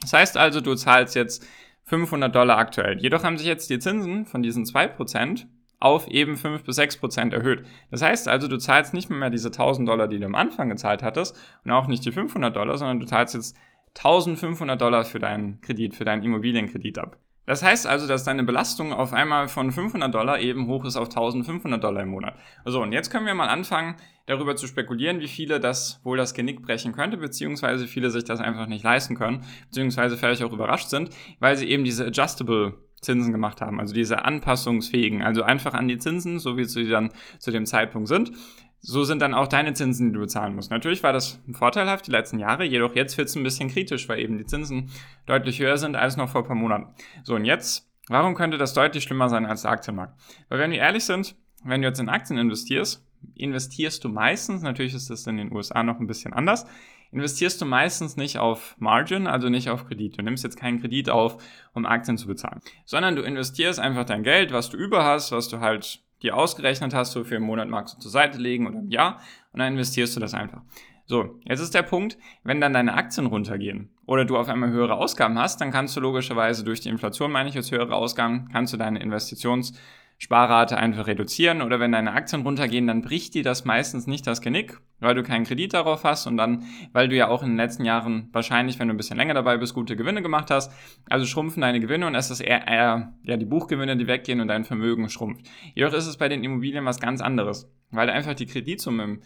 Das 0.03 0.13
heißt 0.13 0.37
also, 0.37 0.61
du 0.61 0.75
zahlst 0.75 1.15
jetzt 1.15 1.45
500 1.85 2.33
Dollar 2.33 2.57
aktuell. 2.57 2.99
Jedoch 2.99 3.23
haben 3.23 3.37
sich 3.37 3.47
jetzt 3.47 3.69
die 3.69 3.79
Zinsen 3.79 4.25
von 4.25 4.43
diesen 4.43 4.65
2% 4.65 5.45
auf 5.79 6.07
eben 6.07 6.37
5 6.37 6.63
bis 6.63 6.77
6% 6.79 7.33
erhöht. 7.33 7.65
Das 7.91 8.01
heißt 8.01 8.27
also, 8.27 8.47
du 8.47 8.57
zahlst 8.57 8.93
nicht 8.93 9.09
mehr 9.09 9.29
diese 9.29 9.49
1000 9.49 9.87
Dollar, 9.87 10.07
die 10.07 10.19
du 10.19 10.25
am 10.25 10.35
Anfang 10.35 10.69
gezahlt 10.69 11.03
hattest 11.03 11.37
und 11.65 11.71
auch 11.71 11.87
nicht 11.87 12.05
die 12.05 12.11
500 12.11 12.55
Dollar, 12.55 12.77
sondern 12.77 12.99
du 12.99 13.05
zahlst 13.05 13.33
jetzt 13.33 13.57
1500 13.95 14.79
Dollar 14.79 15.03
für 15.03 15.19
deinen 15.19 15.59
Kredit, 15.61 15.95
für 15.95 16.05
deinen 16.05 16.23
Immobilienkredit 16.23 16.99
ab. 16.99 17.17
Das 17.45 17.61
heißt 17.61 17.87
also, 17.87 18.07
dass 18.07 18.23
deine 18.23 18.43
Belastung 18.43 18.93
auf 18.93 19.11
einmal 19.11 19.49
von 19.49 19.71
500 19.71 20.13
Dollar 20.13 20.39
eben 20.39 20.67
hoch 20.67 20.85
ist 20.85 20.95
auf 20.95 21.09
1500 21.09 21.83
Dollar 21.83 22.03
im 22.03 22.09
Monat. 22.09 22.35
So, 22.65 22.81
und 22.81 22.93
jetzt 22.93 23.09
können 23.09 23.25
wir 23.25 23.33
mal 23.33 23.49
anfangen, 23.49 23.95
darüber 24.25 24.55
zu 24.55 24.67
spekulieren, 24.67 25.19
wie 25.19 25.27
viele 25.27 25.59
das 25.59 25.99
wohl 26.03 26.17
das 26.17 26.33
Genick 26.33 26.61
brechen 26.61 26.93
könnte, 26.93 27.17
beziehungsweise 27.17 27.87
viele 27.87 28.09
sich 28.09 28.23
das 28.23 28.39
einfach 28.39 28.67
nicht 28.67 28.83
leisten 28.83 29.15
können, 29.15 29.43
beziehungsweise 29.65 30.17
vielleicht 30.17 30.43
auch 30.43 30.53
überrascht 30.53 30.89
sind, 30.89 31.09
weil 31.39 31.57
sie 31.57 31.69
eben 31.69 31.83
diese 31.83 32.05
Adjustable 32.05 32.75
Zinsen 33.01 33.33
gemacht 33.33 33.59
haben, 33.59 33.81
also 33.81 33.93
diese 33.93 34.23
anpassungsfähigen, 34.23 35.21
also 35.21 35.43
einfach 35.43 35.73
an 35.73 35.89
die 35.89 35.97
Zinsen, 35.97 36.39
so 36.39 36.57
wie 36.57 36.63
sie 36.63 36.87
dann 36.87 37.11
zu 37.37 37.51
dem 37.51 37.65
Zeitpunkt 37.65 38.07
sind. 38.07 38.31
So 38.85 39.05
sind 39.05 39.21
dann 39.21 39.33
auch 39.33 39.47
deine 39.47 39.73
Zinsen, 39.73 40.09
die 40.09 40.13
du 40.13 40.19
bezahlen 40.19 40.55
musst. 40.55 40.69
Natürlich 40.69 41.03
war 41.03 41.13
das 41.13 41.41
vorteilhaft 41.53 42.05
die 42.05 42.11
letzten 42.11 42.37
Jahre, 42.37 42.65
jedoch 42.65 42.95
jetzt 42.95 43.17
wird 43.17 43.29
es 43.29 43.35
ein 43.35 43.43
bisschen 43.43 43.69
kritisch, 43.69 44.09
weil 44.09 44.19
eben 44.19 44.37
die 44.37 44.45
Zinsen 44.45 44.91
deutlich 45.25 45.59
höher 45.59 45.77
sind 45.77 45.95
als 45.95 46.17
noch 46.17 46.29
vor 46.29 46.41
ein 46.41 46.47
paar 46.47 46.55
Monaten. 46.57 46.93
So, 47.23 47.35
und 47.35 47.45
jetzt, 47.45 47.89
warum 48.09 48.35
könnte 48.35 48.57
das 48.57 48.73
deutlich 48.73 49.05
schlimmer 49.05 49.29
sein 49.29 49.45
als 49.45 49.61
der 49.61 49.71
Aktienmarkt? 49.71 50.19
Weil 50.49 50.59
wenn 50.59 50.71
wir 50.71 50.79
ehrlich 50.79 51.05
sind, 51.05 51.37
wenn 51.63 51.81
du 51.81 51.87
jetzt 51.87 52.01
in 52.01 52.09
Aktien 52.09 52.37
investierst, 52.37 53.07
investierst 53.35 54.03
du 54.03 54.09
meistens, 54.09 54.61
natürlich 54.63 54.93
ist 54.93 55.09
das 55.09 55.25
in 55.27 55.37
den 55.37 55.53
USA 55.53 55.81
noch 55.81 56.01
ein 56.01 56.07
bisschen 56.07 56.33
anders, 56.33 56.65
investierst 57.13 57.61
du 57.61 57.65
meistens 57.65 58.17
nicht 58.17 58.37
auf 58.37 58.75
Margin, 58.79 59.27
also 59.27 59.47
nicht 59.47 59.69
auf 59.69 59.87
Kredit. 59.87 60.17
Du 60.17 60.23
nimmst 60.23 60.43
jetzt 60.43 60.59
keinen 60.59 60.81
Kredit 60.81 61.09
auf, 61.09 61.41
um 61.73 61.85
Aktien 61.85 62.17
zu 62.17 62.27
bezahlen, 62.27 62.59
sondern 62.83 63.15
du 63.15 63.21
investierst 63.21 63.79
einfach 63.79 64.03
dein 64.03 64.23
Geld, 64.23 64.51
was 64.51 64.69
du 64.69 64.75
über 64.75 65.05
hast, 65.05 65.31
was 65.31 65.47
du 65.47 65.61
halt 65.61 66.03
dir 66.23 66.35
ausgerechnet 66.35 66.93
hast, 66.93 67.11
so 67.11 67.23
für 67.23 67.35
einen 67.35 67.45
Monat 67.45 67.69
magst 67.69 67.95
du 67.95 67.99
zur 67.99 68.11
Seite 68.11 68.39
legen 68.39 68.67
oder 68.67 68.79
im 68.79 68.89
Jahr 68.89 69.19
und 69.51 69.59
dann 69.59 69.73
investierst 69.73 70.15
du 70.15 70.19
das 70.19 70.33
einfach. 70.33 70.61
So, 71.05 71.39
jetzt 71.43 71.59
ist 71.59 71.75
der 71.75 71.81
Punkt, 71.81 72.17
wenn 72.43 72.61
dann 72.61 72.73
deine 72.73 72.93
Aktien 72.93 73.27
runtergehen 73.27 73.89
oder 74.05 74.23
du 74.23 74.37
auf 74.37 74.47
einmal 74.47 74.71
höhere 74.71 74.95
Ausgaben 74.95 75.37
hast, 75.37 75.59
dann 75.59 75.71
kannst 75.71 75.95
du 75.97 75.99
logischerweise 75.99 76.63
durch 76.63 76.79
die 76.79 76.89
Inflation, 76.89 77.31
meine 77.31 77.49
ich 77.49 77.55
jetzt 77.55 77.71
höhere 77.71 77.93
Ausgaben, 77.93 78.47
kannst 78.51 78.73
du 78.73 78.77
deine 78.77 79.03
Investitions- 79.03 79.73
Sparrate 80.17 80.77
einfach 80.77 81.07
reduzieren 81.07 81.61
oder 81.61 81.79
wenn 81.79 81.91
deine 81.91 82.13
Aktien 82.13 82.43
runtergehen, 82.43 82.87
dann 82.87 83.01
bricht 83.01 83.33
dir 83.33 83.43
das 83.43 83.65
meistens 83.65 84.07
nicht 84.07 84.25
das 84.25 84.41
Genick, 84.41 84.79
weil 84.99 85.15
du 85.15 85.23
keinen 85.23 85.43
Kredit 85.43 85.73
darauf 85.73 86.03
hast 86.03 86.27
und 86.27 86.37
dann, 86.37 86.63
weil 86.93 87.09
du 87.09 87.15
ja 87.15 87.27
auch 87.27 87.43
in 87.43 87.49
den 87.49 87.57
letzten 87.57 87.83
Jahren 87.83 88.29
wahrscheinlich, 88.31 88.79
wenn 88.79 88.87
du 88.87 88.93
ein 88.93 88.97
bisschen 88.97 89.17
länger 89.17 89.33
dabei 89.33 89.57
bist, 89.57 89.73
gute 89.73 89.95
Gewinne 89.95 90.21
gemacht 90.21 90.49
hast. 90.49 90.71
Also 91.09 91.25
schrumpfen 91.25 91.61
deine 91.61 91.79
Gewinne 91.79 92.07
und 92.07 92.15
es 92.15 92.31
ist 92.31 92.39
eher, 92.39 92.67
eher 92.67 93.13
ja, 93.23 93.37
die 93.37 93.45
Buchgewinne, 93.45 93.97
die 93.97 94.07
weggehen 94.07 94.39
und 94.39 94.47
dein 94.47 94.63
Vermögen 94.63 95.09
schrumpft. 95.09 95.45
Jedoch 95.75 95.93
ist 95.93 96.07
es 96.07 96.17
bei 96.17 96.29
den 96.29 96.43
Immobilien 96.43 96.85
was 96.85 96.99
ganz 96.99 97.19
anderes, 97.19 97.69
weil 97.91 98.09
einfach 98.09 98.33
die 98.33 98.45
Kreditsumme 98.45 99.03
im 99.03 99.21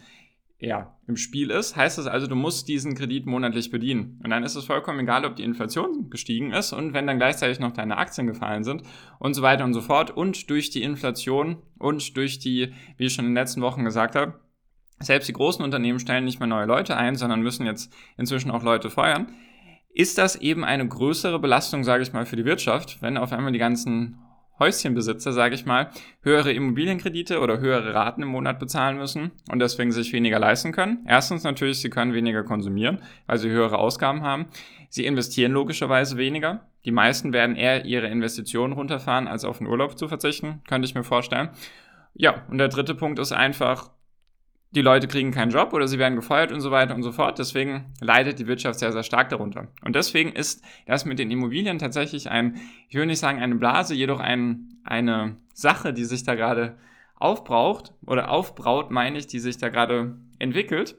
ja, 0.60 0.96
im 1.06 1.16
Spiel 1.16 1.50
ist, 1.50 1.76
heißt 1.76 1.98
das 1.98 2.08
also, 2.08 2.26
du 2.26 2.34
musst 2.34 2.66
diesen 2.66 2.96
Kredit 2.96 3.26
monatlich 3.26 3.70
bedienen. 3.70 4.20
Und 4.24 4.30
dann 4.30 4.42
ist 4.42 4.56
es 4.56 4.64
vollkommen 4.64 5.00
egal, 5.00 5.24
ob 5.24 5.36
die 5.36 5.44
Inflation 5.44 6.10
gestiegen 6.10 6.52
ist 6.52 6.72
und 6.72 6.94
wenn 6.94 7.06
dann 7.06 7.18
gleichzeitig 7.18 7.60
noch 7.60 7.72
deine 7.72 7.96
Aktien 7.96 8.26
gefallen 8.26 8.64
sind 8.64 8.82
und 9.20 9.34
so 9.34 9.42
weiter 9.42 9.64
und 9.64 9.72
so 9.72 9.80
fort. 9.80 10.10
Und 10.10 10.50
durch 10.50 10.70
die 10.70 10.82
Inflation 10.82 11.58
und 11.78 12.16
durch 12.16 12.40
die, 12.40 12.72
wie 12.96 13.04
ich 13.06 13.14
schon 13.14 13.26
in 13.26 13.30
den 13.30 13.36
letzten 13.36 13.62
Wochen 13.62 13.84
gesagt 13.84 14.16
habe, 14.16 14.40
selbst 14.98 15.28
die 15.28 15.32
großen 15.32 15.64
Unternehmen 15.64 16.00
stellen 16.00 16.24
nicht 16.24 16.40
mehr 16.40 16.48
neue 16.48 16.66
Leute 16.66 16.96
ein, 16.96 17.14
sondern 17.14 17.40
müssen 17.40 17.64
jetzt 17.64 17.92
inzwischen 18.16 18.50
auch 18.50 18.64
Leute 18.64 18.90
feuern. 18.90 19.28
Ist 19.94 20.18
das 20.18 20.34
eben 20.34 20.64
eine 20.64 20.86
größere 20.86 21.38
Belastung, 21.38 21.84
sage 21.84 22.02
ich 22.02 22.12
mal, 22.12 22.26
für 22.26 22.36
die 22.36 22.44
Wirtschaft, 22.44 23.00
wenn 23.00 23.16
auf 23.16 23.32
einmal 23.32 23.52
die 23.52 23.60
ganzen 23.60 24.18
Häuschenbesitzer, 24.58 25.32
sage 25.32 25.54
ich 25.54 25.66
mal, 25.66 25.90
höhere 26.22 26.52
Immobilienkredite 26.52 27.40
oder 27.40 27.60
höhere 27.60 27.94
Raten 27.94 28.22
im 28.22 28.28
Monat 28.28 28.58
bezahlen 28.58 28.98
müssen 28.98 29.30
und 29.50 29.58
deswegen 29.60 29.92
sich 29.92 30.12
weniger 30.12 30.38
leisten 30.38 30.72
können. 30.72 31.04
Erstens 31.06 31.44
natürlich, 31.44 31.80
sie 31.80 31.90
können 31.90 32.12
weniger 32.14 32.42
konsumieren, 32.42 33.02
weil 33.26 33.38
sie 33.38 33.50
höhere 33.50 33.78
Ausgaben 33.78 34.22
haben. 34.22 34.46
Sie 34.88 35.04
investieren 35.04 35.52
logischerweise 35.52 36.16
weniger. 36.16 36.66
Die 36.84 36.90
meisten 36.90 37.32
werden 37.32 37.56
eher 37.56 37.84
ihre 37.84 38.08
Investitionen 38.08 38.72
runterfahren, 38.72 39.28
als 39.28 39.44
auf 39.44 39.58
den 39.58 39.66
Urlaub 39.66 39.98
zu 39.98 40.08
verzichten, 40.08 40.62
könnte 40.66 40.86
ich 40.86 40.94
mir 40.94 41.04
vorstellen. 41.04 41.50
Ja, 42.14 42.42
und 42.48 42.58
der 42.58 42.68
dritte 42.68 42.94
Punkt 42.94 43.18
ist 43.18 43.32
einfach, 43.32 43.90
die 44.70 44.82
Leute 44.82 45.08
kriegen 45.08 45.30
keinen 45.30 45.50
Job 45.50 45.72
oder 45.72 45.88
sie 45.88 45.98
werden 45.98 46.16
gefeuert 46.16 46.52
und 46.52 46.60
so 46.60 46.70
weiter 46.70 46.94
und 46.94 47.02
so 47.02 47.12
fort. 47.12 47.38
Deswegen 47.38 47.86
leidet 48.00 48.38
die 48.38 48.46
Wirtschaft 48.46 48.78
sehr, 48.78 48.92
sehr 48.92 49.02
stark 49.02 49.30
darunter. 49.30 49.68
Und 49.82 49.96
deswegen 49.96 50.32
ist 50.32 50.62
das 50.86 51.04
mit 51.04 51.18
den 51.18 51.30
Immobilien 51.30 51.78
tatsächlich 51.78 52.30
ein, 52.30 52.60
ich 52.88 52.96
will 52.96 53.06
nicht 53.06 53.18
sagen 53.18 53.40
eine 53.40 53.54
Blase, 53.54 53.94
jedoch 53.94 54.20
ein, 54.20 54.80
eine 54.84 55.36
Sache, 55.54 55.94
die 55.94 56.04
sich 56.04 56.22
da 56.22 56.34
gerade 56.34 56.76
aufbraucht 57.16 57.94
oder 58.06 58.30
aufbraut, 58.30 58.90
meine 58.90 59.18
ich, 59.18 59.26
die 59.26 59.38
sich 59.38 59.56
da 59.56 59.70
gerade 59.70 60.18
entwickelt, 60.38 60.96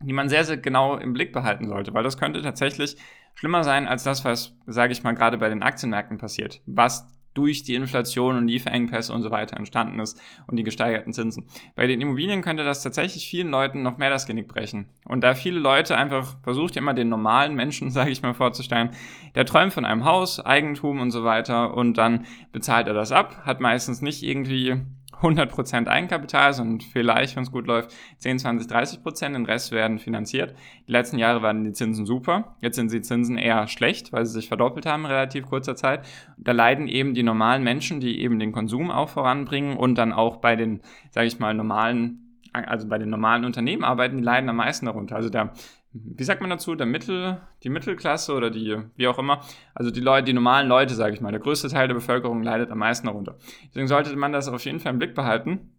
die 0.00 0.12
man 0.12 0.28
sehr, 0.28 0.44
sehr 0.44 0.56
genau 0.56 0.96
im 0.96 1.12
Blick 1.12 1.32
behalten 1.32 1.68
sollte, 1.68 1.94
weil 1.94 2.02
das 2.02 2.18
könnte 2.18 2.42
tatsächlich 2.42 2.96
schlimmer 3.34 3.64
sein 3.64 3.86
als 3.86 4.02
das, 4.02 4.24
was, 4.24 4.56
sage 4.66 4.92
ich 4.92 5.02
mal, 5.02 5.14
gerade 5.14 5.38
bei 5.38 5.48
den 5.48 5.62
Aktienmärkten 5.62 6.18
passiert, 6.18 6.60
was 6.66 7.06
durch 7.34 7.62
die 7.62 7.74
Inflation 7.74 8.36
und 8.36 8.48
Lieferengpässe 8.48 9.12
und 9.12 9.22
so 9.22 9.30
weiter 9.30 9.56
entstanden 9.56 10.00
ist 10.00 10.20
und 10.46 10.56
die 10.56 10.62
gesteigerten 10.62 11.12
Zinsen. 11.12 11.46
Bei 11.74 11.86
den 11.86 12.00
Immobilien 12.00 12.42
könnte 12.42 12.64
das 12.64 12.82
tatsächlich 12.82 13.28
vielen 13.28 13.50
Leuten 13.50 13.82
noch 13.82 13.98
mehr 13.98 14.10
das 14.10 14.26
Genick 14.26 14.48
brechen. 14.48 14.88
Und 15.04 15.22
da 15.22 15.34
viele 15.34 15.58
Leute 15.58 15.96
einfach 15.96 16.36
versucht 16.42 16.76
immer 16.76 16.94
den 16.94 17.08
normalen 17.08 17.54
Menschen, 17.54 17.90
sage 17.92 18.10
ich 18.10 18.22
mal, 18.22 18.34
vorzustellen, 18.34 18.90
der 19.34 19.46
träumt 19.46 19.72
von 19.72 19.84
einem 19.84 20.04
Haus, 20.04 20.40
Eigentum 20.40 21.00
und 21.00 21.10
so 21.10 21.24
weiter 21.24 21.76
und 21.76 21.98
dann 21.98 22.26
bezahlt 22.52 22.86
er 22.86 22.94
das 22.94 23.12
ab, 23.12 23.42
hat 23.44 23.60
meistens 23.60 24.00
nicht 24.00 24.22
irgendwie 24.22 24.76
100% 25.24 25.88
Eigenkapital, 25.88 26.52
sondern 26.52 26.80
vielleicht, 26.80 27.36
wenn 27.36 27.42
es 27.42 27.50
gut 27.50 27.66
läuft, 27.66 27.94
10, 28.18 28.38
20, 28.38 28.70
30%. 28.70 29.32
Den 29.32 29.46
Rest 29.46 29.72
werden 29.72 29.98
finanziert. 29.98 30.54
Die 30.86 30.92
letzten 30.92 31.18
Jahre 31.18 31.42
waren 31.42 31.64
die 31.64 31.72
Zinsen 31.72 32.06
super. 32.06 32.56
Jetzt 32.60 32.76
sind 32.76 32.92
die 32.92 33.00
Zinsen 33.00 33.38
eher 33.38 33.66
schlecht, 33.66 34.12
weil 34.12 34.26
sie 34.26 34.32
sich 34.32 34.48
verdoppelt 34.48 34.86
haben 34.86 35.04
in 35.04 35.10
relativ 35.10 35.46
kurzer 35.46 35.76
Zeit. 35.76 36.06
Da 36.36 36.52
leiden 36.52 36.88
eben 36.88 37.14
die 37.14 37.22
normalen 37.22 37.62
Menschen, 37.62 38.00
die 38.00 38.20
eben 38.20 38.38
den 38.38 38.52
Konsum 38.52 38.90
auch 38.90 39.08
voranbringen 39.08 39.76
und 39.76 39.96
dann 39.96 40.12
auch 40.12 40.36
bei 40.36 40.56
den, 40.56 40.80
sage 41.10 41.26
ich 41.26 41.38
mal, 41.38 41.54
normalen 41.54 42.20
also 42.54 42.88
bei 42.88 42.98
den 42.98 43.10
normalen 43.10 43.44
Unternehmen 43.44 43.82
arbeiten, 43.82 44.18
die 44.18 44.22
leiden 44.22 44.48
am 44.48 44.56
meisten 44.56 44.86
darunter. 44.86 45.16
Also 45.16 45.28
der 45.28 45.52
wie 45.94 46.24
sagt 46.24 46.40
man 46.40 46.50
dazu, 46.50 46.74
der 46.74 46.86
Mittel, 46.86 47.40
die 47.62 47.68
Mittelklasse 47.68 48.34
oder 48.34 48.50
die, 48.50 48.76
wie 48.96 49.06
auch 49.06 49.18
immer, 49.18 49.42
also 49.74 49.92
die 49.92 50.00
Leute, 50.00 50.24
die 50.24 50.32
normalen 50.32 50.66
Leute, 50.66 50.94
sage 50.94 51.14
ich 51.14 51.20
mal, 51.20 51.30
der 51.30 51.40
größte 51.40 51.68
Teil 51.68 51.86
der 51.86 51.94
Bevölkerung 51.94 52.42
leidet 52.42 52.72
am 52.72 52.78
meisten 52.78 53.06
darunter. 53.06 53.36
Deswegen 53.68 53.86
sollte 53.86 54.14
man 54.16 54.32
das 54.32 54.48
auf 54.48 54.64
jeden 54.64 54.80
Fall 54.80 54.92
im 54.92 54.98
Blick 54.98 55.14
behalten. 55.14 55.72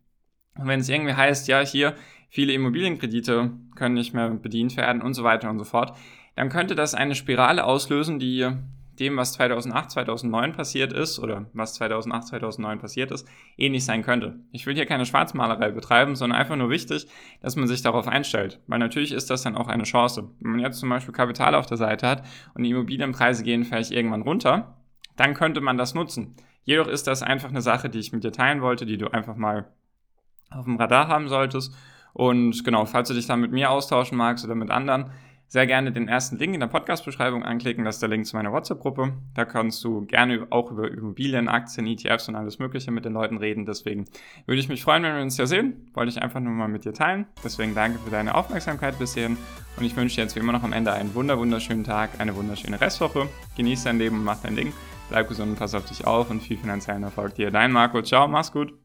Und 0.57 0.67
wenn 0.67 0.79
es 0.79 0.87
irgendwie 0.87 1.13
heißt, 1.13 1.49
ja, 1.49 1.59
hier, 1.59 1.95
viele 2.29 2.53
Immobilienkredite 2.53 3.51
können 3.75 3.95
nicht 3.95 4.13
mehr 4.13 4.29
bedient 4.29 4.77
werden 4.77 5.01
und 5.01 5.15
so 5.15 5.25
weiter 5.25 5.49
und 5.49 5.59
so 5.59 5.65
fort, 5.65 5.97
dann 6.37 6.47
könnte 6.47 6.75
das 6.75 6.95
eine 6.95 7.15
Spirale 7.15 7.65
auslösen, 7.65 8.17
die 8.17 8.49
dem, 8.99 9.17
was 9.17 9.33
2008, 9.33 9.91
2009 9.91 10.53
passiert 10.53 10.93
ist 10.93 11.19
oder 11.19 11.45
was 11.53 11.73
2008, 11.75 12.27
2009 12.27 12.79
passiert 12.79 13.11
ist, 13.11 13.27
ähnlich 13.57 13.85
sein 13.85 14.03
könnte. 14.03 14.39
Ich 14.51 14.65
will 14.65 14.75
hier 14.75 14.85
keine 14.85 15.05
Schwarzmalerei 15.05 15.71
betreiben, 15.71 16.15
sondern 16.15 16.39
einfach 16.39 16.55
nur 16.55 16.69
wichtig, 16.69 17.07
dass 17.41 17.55
man 17.55 17.67
sich 17.67 17.81
darauf 17.81 18.07
einstellt. 18.07 18.61
Weil 18.67 18.79
natürlich 18.79 19.11
ist 19.11 19.29
das 19.29 19.43
dann 19.43 19.55
auch 19.55 19.67
eine 19.67 19.83
Chance. 19.83 20.29
Wenn 20.39 20.51
man 20.51 20.59
jetzt 20.59 20.79
zum 20.79 20.89
Beispiel 20.89 21.13
Kapital 21.13 21.55
auf 21.55 21.65
der 21.65 21.77
Seite 21.77 22.07
hat 22.07 22.23
und 22.53 22.63
die 22.63 22.71
Immobilienpreise 22.71 23.43
gehen 23.43 23.63
vielleicht 23.63 23.91
irgendwann 23.91 24.21
runter, 24.21 24.77
dann 25.15 25.33
könnte 25.33 25.61
man 25.61 25.77
das 25.77 25.93
nutzen. 25.93 26.35
Jedoch 26.63 26.87
ist 26.87 27.07
das 27.07 27.21
einfach 27.21 27.49
eine 27.49 27.61
Sache, 27.61 27.89
die 27.89 27.99
ich 27.99 28.11
mit 28.11 28.23
dir 28.23 28.31
teilen 28.31 28.61
wollte, 28.61 28.85
die 28.85 28.97
du 28.97 29.07
einfach 29.07 29.35
mal 29.35 29.67
auf 30.49 30.65
dem 30.65 30.77
Radar 30.77 31.07
haben 31.07 31.27
solltest. 31.27 31.73
Und 32.13 32.63
genau, 32.63 32.85
falls 32.85 33.09
du 33.09 33.13
dich 33.13 33.27
dann 33.27 33.41
mit 33.41 33.51
mir 33.51 33.69
austauschen 33.69 34.17
magst 34.17 34.45
oder 34.45 34.55
mit 34.55 34.71
anderen, 34.71 35.11
sehr 35.47 35.67
gerne 35.67 35.91
den 35.91 36.07
ersten 36.07 36.37
Link 36.37 36.53
in 36.53 36.59
der 36.59 36.67
Podcast-Beschreibung 36.67 37.43
anklicken. 37.43 37.85
Das 37.85 37.95
ist 37.95 38.01
der 38.01 38.09
Link 38.09 38.25
zu 38.25 38.35
meiner 38.35 38.51
WhatsApp-Gruppe. 38.51 39.13
Da 39.33 39.45
kannst 39.45 39.83
du 39.83 40.05
gerne 40.05 40.47
auch 40.49 40.71
über 40.71 40.91
Immobilien, 40.91 41.47
Aktien, 41.47 41.87
ETFs 41.87 42.27
und 42.27 42.35
alles 42.35 42.59
Mögliche 42.59 42.91
mit 42.91 43.05
den 43.05 43.13
Leuten 43.13 43.37
reden. 43.37 43.65
Deswegen 43.65 44.05
würde 44.45 44.59
ich 44.59 44.69
mich 44.69 44.83
freuen, 44.83 45.03
wenn 45.03 45.15
wir 45.15 45.21
uns 45.21 45.35
hier 45.35 45.47
sehen. 45.47 45.89
Wollte 45.93 46.11
ich 46.11 46.21
einfach 46.21 46.39
nur 46.39 46.53
mal 46.53 46.67
mit 46.67 46.85
dir 46.85 46.93
teilen. 46.93 47.25
Deswegen 47.43 47.75
danke 47.75 47.99
für 47.99 48.11
deine 48.11 48.35
Aufmerksamkeit 48.35 48.97
bis 48.99 49.13
hierhin. 49.13 49.37
Und 49.77 49.85
ich 49.85 49.95
wünsche 49.95 50.15
dir 50.15 50.23
jetzt 50.23 50.35
wie 50.35 50.39
immer 50.39 50.53
noch 50.53 50.63
am 50.63 50.73
Ende 50.73 50.93
einen 50.93 51.13
wunder 51.15 51.37
wunderschönen 51.37 51.83
Tag, 51.83 52.19
eine 52.19 52.35
wunderschöne 52.35 52.79
Restwoche. 52.79 53.27
Genieß 53.57 53.83
dein 53.83 53.97
Leben 53.97 54.17
und 54.17 54.23
mach 54.23 54.41
dein 54.41 54.55
Ding. 54.55 54.73
Bleib 55.09 55.27
gesund 55.29 55.51
und 55.51 55.59
pass 55.59 55.75
auf 55.75 55.85
dich 55.85 56.05
auf 56.05 56.31
und 56.31 56.41
viel 56.41 56.57
finanziellen 56.57 57.03
Erfolg 57.03 57.35
dir. 57.35 57.51
Dein 57.51 57.71
Marco. 57.71 58.01
Ciao, 58.01 58.27
mach's 58.27 58.51
gut. 58.51 58.84